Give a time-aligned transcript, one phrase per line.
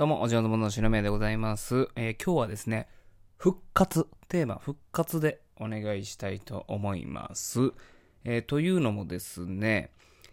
[0.00, 1.90] どうも、おじおのものしのめでございます。
[1.94, 2.88] えー今日はですね、
[3.36, 7.74] 復活、テーマ復活でお願いしたいと思います。
[8.24, 9.90] えーというのもですね、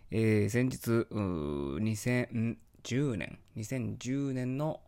[0.10, 4.80] えー先日、2010年、2010年の、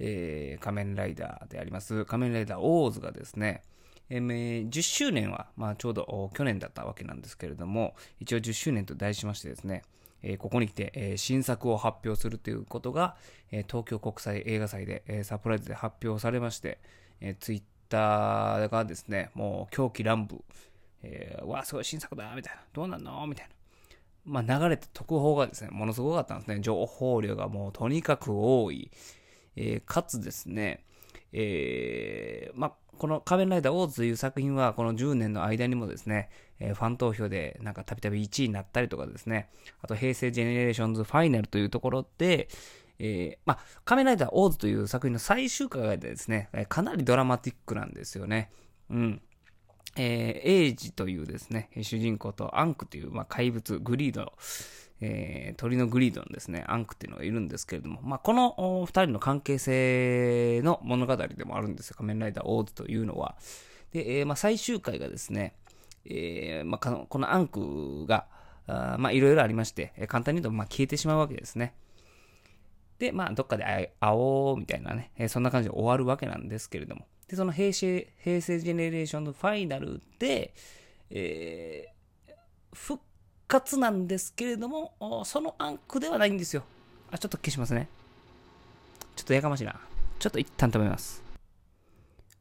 [0.00, 3.62] えー仮面ライダーであります、仮面ライダーオーズがですね、
[4.10, 9.82] えー10周年は、まあ、ちょうど去年だったわけなんですけれども、一応10周年と題しましてですね、
[10.22, 13.16] えここに来て、え新作を発表するということが、
[13.50, 16.78] え東京国際映画祭で、えサプライズで発表されまして、
[17.20, 20.42] えーツイッターがですね、もう狂気乱舞、
[21.02, 23.26] えーわあ、すごい新作だみたいな、どうなんの？
[23.26, 23.52] みたいな。
[24.24, 26.58] まあ、流れて特報がですね、ものすごかったんですね。
[26.60, 28.90] 情報量がもうとにかく多い。
[29.54, 30.82] えーかつですね、
[31.38, 39.50] えーまあ、この仮面ライダーオーズという作品はこの10年の間にもですね、えーファン投票でなんかたびたび1位になったりとかですね、
[39.82, 42.48] あと平成ジェネレーションズファイナルというところで、
[42.98, 48.50] えーまあ、仮面ライダーオーズという作品の最終回がですね、かなりドラマティックなんですよね。
[48.88, 49.20] うん。
[49.98, 54.32] えーエイジというですね、主人公とアンクという、まあ、怪物、グリード、
[55.00, 63.36] えー鳥のグリードのですね、アンクっていうのがいるんですけれども、まあ、このお二人の関係性の物語でもあるんですよ、仮面ライダーオーズというのは。
[63.92, 65.54] で、えーまあ、最終回がですね、
[66.04, 68.26] えーまあ、このアンクが、
[68.66, 71.74] まあ、いろいろありまして、簡単に言うと、まあ、消えてしまうわけですね。
[72.98, 77.06] で、まあ、どっかで会おうみたいなね、えーそんな感じで終わるわけなんですけれども。
[77.28, 80.54] で、その平成、平成ジェネレーションのファイナルで、
[81.10, 81.96] えー
[82.74, 83.02] 復
[83.48, 86.64] 活なんですけれども、そのアンクではないんですよ。
[87.10, 87.88] あ、ちょっと消しますね。
[89.14, 89.78] ちょっとやかましいな。
[90.18, 91.26] ちょっと一旦止めます。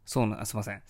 [0.05, 0.81] そうな、すいません。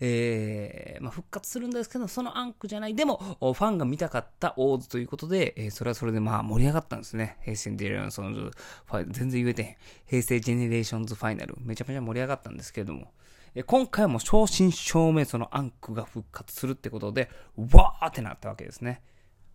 [0.00, 2.94] えー、まあ、復活するんですけど、そのアンクじゃない。
[2.96, 7.36] でも、ファンが見たかったオーズということで、えーそれはそれでまあ盛り上がったんですね。
[7.42, 9.76] 平成ジェネレーションズファイル全然言えてへん。
[10.06, 11.54] 平成ジェネレーションズファイナル。
[11.60, 13.12] めちゃめちゃ盛り上がったんですけれども、
[13.54, 17.30] えー今回も正真正銘そのアンクが復活するってことで、
[17.72, 19.02] わーってなったわけですね。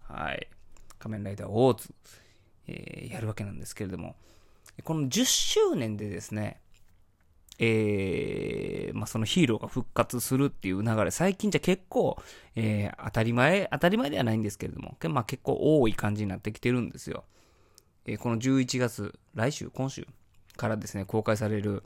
[0.10, 0.48] はい。
[0.98, 1.94] 仮面ライダーオーズ、
[2.68, 4.16] えーやるわけなんですけれども、
[4.84, 6.60] この10周年でですね、
[7.60, 12.18] えーまあ、そのヒーローが復活するっていう流れ、最近じゃ結構、
[12.56, 17.26] えー当たり前、当たり前ではないんですけれども、まあ、結構多い感じになってきてるんですよ。
[18.06, 20.08] えーこの11月、来週、今週
[20.58, 21.84] からですね、公開される、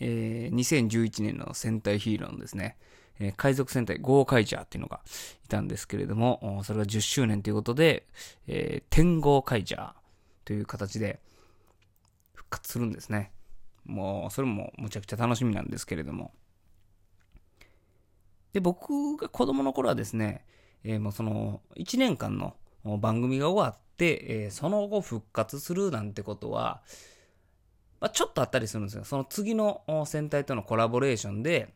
[0.00, 2.76] えー2011年の戦隊ヒーローのですね、
[3.20, 5.00] え海賊戦隊ゴーカイジャーっていうのが
[5.44, 8.06] いたんですけれども、それが10周年ということで、
[8.46, 9.92] えー天ゴーカイジャー
[10.44, 11.20] という形で
[12.34, 13.30] 復活するんですね。
[13.84, 16.32] もう、それもむちゃくちゃ楽しみなんですけれども。
[18.52, 20.44] で、僕が子供の頃はですね、
[20.82, 22.56] えーもうその、1年間の
[22.98, 26.82] 番組が終わって、えーその後復活するなんてことは、
[28.00, 29.04] まあ、ちょっとあったりするんですよ。
[29.04, 31.74] その次の戦隊とのコラボレーションで、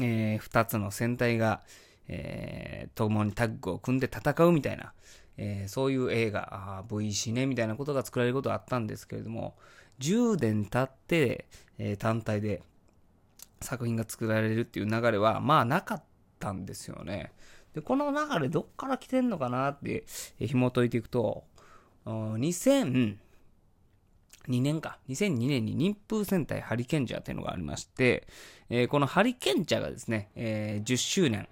[0.00, 1.62] え2つの戦隊が、
[2.08, 4.92] えー共にタッグを組んで戦うみたいな、
[5.36, 9.56] えーそういう映画、あー V シネみたいなことが作られることはあったんですけれども、
[9.98, 11.46] 10年経って、
[11.78, 12.62] えー単体で
[13.60, 16.04] 作品が作られるっていう流れは、まあなかっ
[16.38, 17.32] たんですよね。
[17.74, 20.04] で、この流れどっから来てんのかなって、
[20.40, 21.44] えー紐解いていくと、
[22.04, 22.38] う
[24.48, 24.98] 2年か。
[25.08, 28.26] 2002年に忍風戦隊ハリケンジャーっていうのがありまして、
[28.70, 31.48] えーこのハリケンジャーがですね、えー10周年。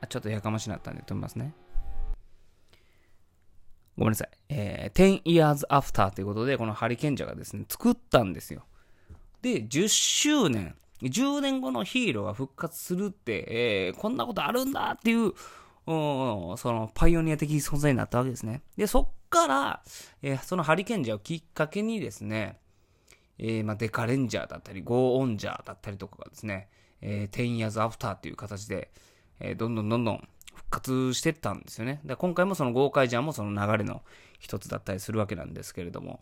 [0.00, 1.54] あ、ちょっとやかましになったんで止めますね。
[3.96, 4.30] ごめんなさい。
[4.50, 8.64] えー、10 years after ということで、このハリケンジャーがですね、作ったんですよ。
[9.42, 10.76] で、10周年。
[11.02, 15.32] 10年後のヒーローが復活するって、えーこんなことあるんだっていう、
[15.86, 18.62] うんそのパイオニア的存在になったわけですね。
[18.76, 19.82] で、そっから、
[20.22, 22.58] えーそのハリケンジャーをきっかけにですね、
[23.38, 26.68] えーまあ、デカレンジャーだったり、ゴーオンジャーだったりとかがですね、
[27.02, 28.90] えー、10 years after っていう形で、
[29.38, 32.00] えーどんどんどんどん復活してったんですよね。
[32.04, 34.02] で今回もその豪快ジャーもその流れの
[34.40, 36.20] 一つだったりするわけなんですけれども、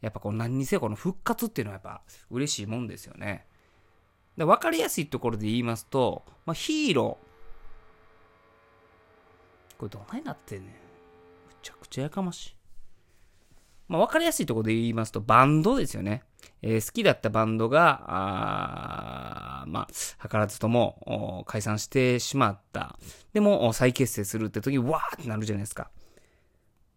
[0.00, 3.46] やっぱこう何にせよこの復活っていうのはやっぱ嬉しいもんですよね。
[4.36, 7.31] で分かりやすいところで言いますと、まあ、ヒーロー。
[9.82, 10.68] これどないなってんねん。
[10.68, 10.74] む
[11.60, 12.54] ちゃくちゃやかましい。
[13.88, 16.22] まあ、分かりやすいところで言いますと、バンドですよね。
[16.62, 22.96] えー好きだったバンドが、あまあ、図らずとも解散してしまった。
[23.32, 25.90] でも、再結成するって時に、わーってなるじゃないですか。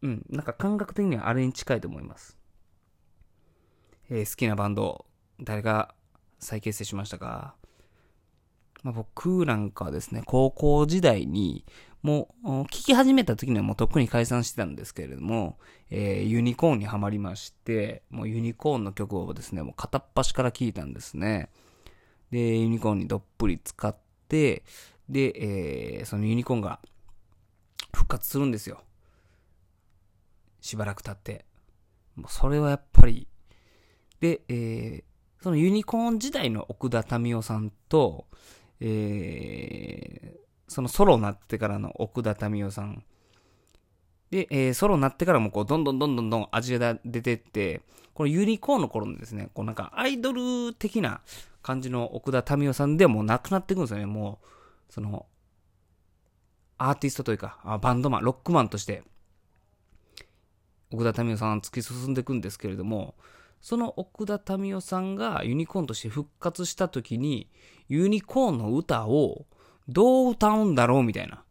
[0.04, 2.38] うん、なんか感覚的にはあれに近いと思います。
[4.12, 5.08] えー好きなバンド、
[5.42, 5.96] 誰が
[6.38, 7.56] 再結成しましたか？
[8.84, 11.66] まあ、僕なんかはですね、高校時代に、
[12.06, 15.58] もう、聞き始めた時にはもうとっくに解散してたんですけれども、
[15.90, 21.50] えー、ユニコーンにはまりまして、もうユニコーンの曲をですね、もう片っ端から聴いたんですね。
[22.30, 23.98] で、ユニコーンにどっぷり使っ
[24.28, 24.64] て、
[25.10, 26.80] で、えー、そのユニコーンが
[27.92, 28.84] 復活するんですよ。
[30.62, 31.44] しばらく経って。
[32.16, 33.28] もうそれはやっぱり、
[34.20, 38.28] で、えー、そのユニコーン時代の奥田民生さんと、
[38.80, 43.04] えー、そのソロになってからの奥田民生さん。
[44.32, 47.82] で、えー、ソロになってからもこう、どんどんどんどんどん味が出てって、
[48.14, 51.22] このユニコーンの頃のですね、こうなんかアイドル的な
[51.62, 54.06] 感じの奥田民生さんでもなくなっていくんですよね。
[54.06, 54.40] も
[54.90, 55.26] う、その、
[56.78, 59.04] アーティストというか、バンドマン、ロックマンとして、
[60.92, 63.16] 奥田民生さん突き進んでいくんですけれども、
[63.62, 67.50] その奥田民生さんがユニコーンとして復活した時に、
[67.88, 69.46] ユニコーンの歌を
[69.88, 71.44] どう歌うんだろうみたいな。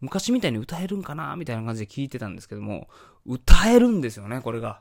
[0.00, 2.88] 昔みたいに歌えるんかなみたいな感じで聞いてたんですけども、
[3.24, 4.80] 歌えるんですよね、これが。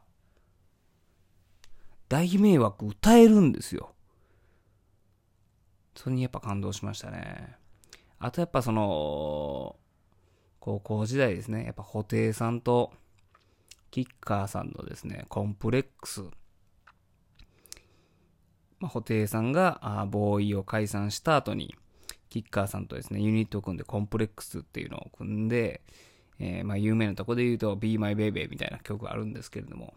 [2.09, 3.93] 大迷惑歌えるんですよ。
[5.95, 7.55] それにやっぱ感動しましたね。
[8.19, 9.75] あとやっぱその、
[10.59, 11.65] 高校時代ですね。
[11.65, 12.91] やっぱ布袋さんと
[13.91, 16.21] キッカーさんのですね、コンプレックス。
[18.79, 21.75] まあ、布袋さんがボーイを解散した後に、
[22.31, 25.81] キッカーさんとですね、ユニットを組んでコンプレックスっていうのを組んで、
[26.39, 29.93] えー、まあ有名なとこで言うと Be My Baby みたいな曲があるんですけれども、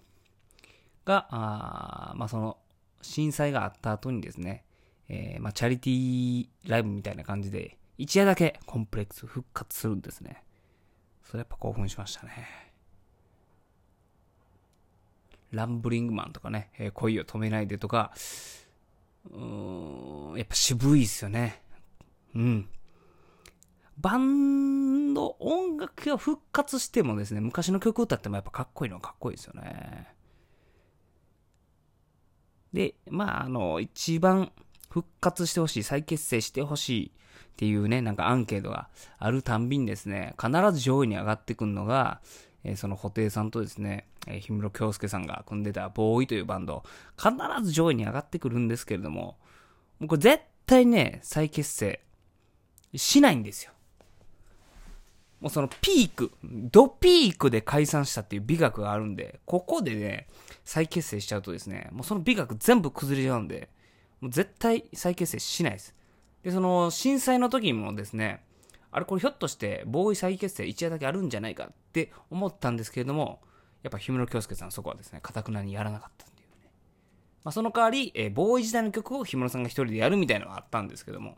[1.04, 2.58] が、あまあその
[3.02, 4.64] 震災があった後にですね、
[5.08, 10.42] えー、まあチャリティーライブみたいな感じで、一夜だけコンプレックス復活するんですね。
[11.22, 12.72] それやっぱ興奮しましたね。
[15.52, 18.12] ランブリングマンとかね、えー、恋を止めないでとか、
[19.30, 21.62] うーん、やっぱ渋いっすよね。
[22.34, 22.68] うん。
[23.98, 30.14] バンド、音楽が復活してもですね、昔の曲歌ってもやっぱかっこいいのはかっこいいですよね。
[32.72, 34.50] で、まあ、あの、一番
[34.90, 37.12] 復活してほしい、再結成してほしいっ
[37.56, 38.88] ていうね、なんかアンケートが
[39.18, 42.20] あるたんびにですね、必ず上位に上がってくるのが、
[42.64, 46.82] えー、その布袋さんとですね、えー、氷室京介さんが組んでたボーイというバンド、
[47.16, 47.32] 必
[47.62, 49.38] ず上位に上がってくるんですけれども、
[50.00, 52.00] もうこれ絶対ね、再結成
[52.98, 53.72] しないんですよ。
[55.40, 60.26] もうそのピーク、ドピークで解散したっていう美学があるんで、ここでね、
[60.64, 63.68] 再結成しちゃうとですね、もうその美学全部崩れちゃうんで、
[64.20, 65.94] もう絶対再結成しないです。
[66.42, 68.42] で、その震災の時にもですね、
[68.90, 73.40] あれこれひょっとしてボーイ再結成一夜だけあるんじゃないかって思ったんですけれども、
[73.82, 76.70] やっぱ氷室京介さんそこはですね、かたくなにやらなかったっていうね。
[77.44, 81.36] まあ、その代わり、えー、ボーイ時代の曲を氷室さんが一人でやるみたいなのがあったんですけども、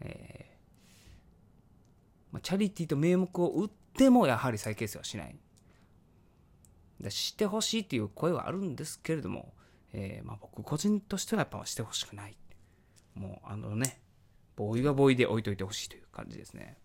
[0.00, 0.37] え
[2.32, 5.36] まあ、チャリティーと名目を売ってもやはり再結成はしない。
[7.00, 9.52] でしてほしいっていう声はあるんですけれども、
[9.92, 12.36] えー、まあ僕個人としてはやっぱしてほしくない。
[13.14, 14.00] もうあのね、
[14.56, 16.76] ボーイはボーイで置いといてほしいという感じですね。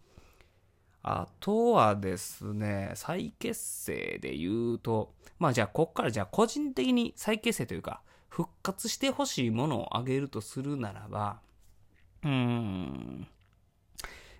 [1.02, 11.40] あとはですね、再結成で言うと、まあじゃあこっからじゃあ個人的に再結成というか、復活してほしいものをあげるとするならば、
[12.24, 13.28] うーん、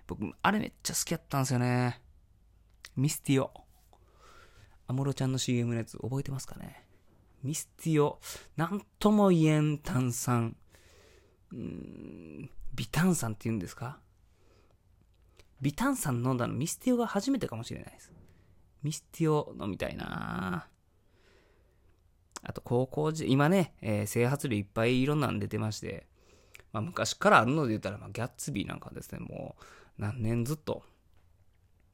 [0.06, 2.00] 僕、あれめっちゃ好きやったんですよね。
[2.96, 3.50] ミスティオ。
[4.86, 6.86] アムロちゃんの CM のやつ覚えてますかね？
[7.42, 8.20] ミスティオ。
[8.56, 10.56] なんとも言えん炭酸。
[11.52, 13.98] うーん、微炭酸って言うんですか？
[15.60, 18.12] 微炭酸飲んだのミスティオが初めてかもしれないです。
[18.82, 20.68] ミスティオ飲みたいな
[22.42, 26.06] あと高校時、今ね、えー、整髪料いっぱいいろんなん出てまして、
[26.72, 29.64] まあ昔からあるので言ったら、まあギャッツビーなんかですね、もう、
[29.98, 30.82] 何年ずっと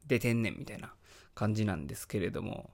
[0.07, 0.93] 出てんねんみたいな
[1.35, 2.71] 感じなんですけれども、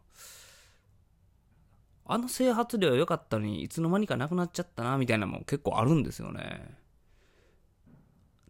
[2.05, 6.79] あの整髪量良かったのにいつの間にかなくなっちゃったなみたいなのも結構あるんですよね。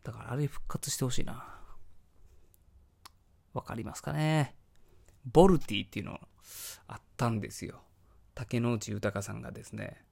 [0.03, 1.57] だからあれ復活してほしいな。
[3.55, 4.55] わかりますかね
[5.25, 6.21] ボルティっていうの
[6.87, 7.81] あったんですよ。
[8.35, 10.05] 竹野内豊さんがですね、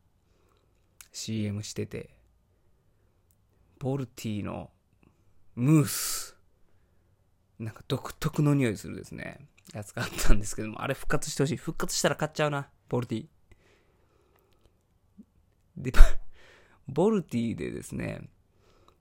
[1.12, 2.10] CM してて、
[3.78, 4.70] ボルティの
[5.54, 6.33] ムース
[7.64, 9.38] なんか独特の匂いするですね、
[9.72, 11.56] やつがあったんですけども、あれ復活してほしい。
[11.56, 13.26] 復活したら買っちゃうな、ボルティ。
[15.76, 15.92] で、
[16.86, 18.28] ボルティでですね、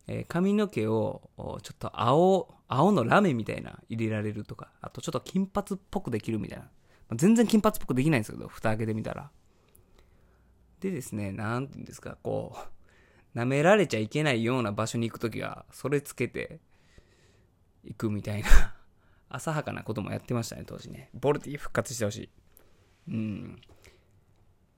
[0.08, 6.64] えー、髪の毛をちょっと青、青のラメみたいな入れられるとか、あとちょっと金髪っぽくできるみたいな。
[6.64, 6.70] ま
[7.12, 9.30] あ、全然金髪っぽくできないんですけど、蓋開けてみたら。
[10.80, 12.56] でですね、なんて言うんですか、こ
[13.36, 16.62] う、舐められちゃいけないような場所に行くときは、それつけて、
[17.84, 18.50] 行くみたいな
[19.30, 21.10] 浅はかなこともやってましたね、当時ね。
[21.14, 22.30] ボルティ復活してほしい。
[23.10, 23.62] うん。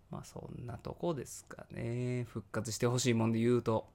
[0.09, 2.25] まあそんなとこですかね。
[2.29, 3.89] 復活してほしいもんで言うと。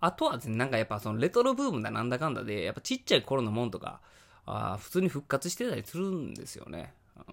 [0.00, 4.00] あとはね、なんかやっぱそのレトロブームだなんだかんだで、やっぱちっちゃい頃のもんとか、
[4.46, 6.94] あー普通に復活してたりするんですよね。
[7.16, 7.24] うん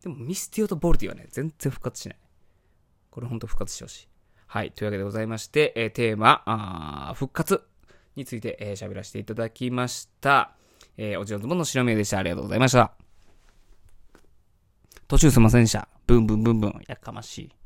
[0.00, 2.18] でもミスティオとボルティはね、全然復活しない。
[3.10, 4.08] これほんと復活してほしい。
[4.46, 4.70] はい。
[4.70, 7.64] というわけでございまして、えーテーマ、あー復活
[8.18, 10.50] についてえー喋、らせていただきました。
[10.96, 12.18] えーおじのズボンの白目でした。
[12.18, 12.92] ありがとうございました。
[15.06, 15.88] 途中すいませんでした。
[16.06, 16.80] ブンブンブンブン。
[16.86, 17.57] やかましい。